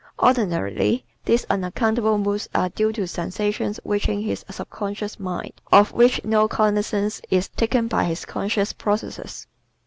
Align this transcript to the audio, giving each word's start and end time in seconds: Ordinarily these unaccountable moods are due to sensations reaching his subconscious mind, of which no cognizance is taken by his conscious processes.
Ordinarily 0.17 1.05
these 1.25 1.45
unaccountable 1.47 2.17
moods 2.17 2.49
are 2.55 2.69
due 2.69 2.91
to 2.93 3.05
sensations 3.07 3.79
reaching 3.85 4.19
his 4.23 4.43
subconscious 4.49 5.19
mind, 5.19 5.53
of 5.71 5.91
which 5.91 6.25
no 6.25 6.47
cognizance 6.47 7.21
is 7.29 7.49
taken 7.49 7.87
by 7.87 8.05
his 8.05 8.25
conscious 8.25 8.73
processes. 8.73 9.45